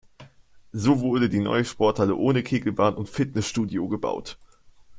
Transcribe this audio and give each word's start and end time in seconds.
So 0.71 1.01
wurde 1.01 1.29
die 1.29 1.39
neue 1.41 1.63
Sporthalle 1.63 2.15
ohne 2.15 2.41
Kegelbahnen 2.41 2.97
und 2.97 3.07
Fitnessstudio 3.07 3.87
gebaut. 3.87 4.39